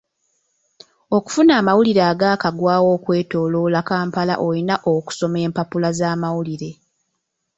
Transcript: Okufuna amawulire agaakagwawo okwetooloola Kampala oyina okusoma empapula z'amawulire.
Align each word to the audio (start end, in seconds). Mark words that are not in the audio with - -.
Okufuna 1.17 1.51
amawulire 1.59 2.01
agaakagwawo 2.11 2.87
okwetooloola 2.97 3.79
Kampala 3.87 4.33
oyina 4.47 4.75
okusoma 4.93 5.37
empapula 5.47 5.89
z'amawulire. 5.97 6.69